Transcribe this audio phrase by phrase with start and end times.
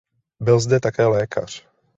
[0.39, 1.67] Byl zde také lékař.